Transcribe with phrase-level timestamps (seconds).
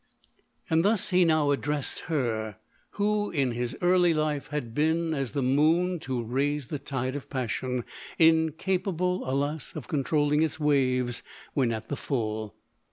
[0.67, 2.55] And thus he now addressed LODORK.
[2.97, 6.79] 177 her, who, in his early life, had been as the moon to raise the
[6.79, 7.83] tide of passion,
[8.17, 9.75] incapable, alas!
[9.75, 11.21] of controlling its waves
[11.53, 12.55] when at the full.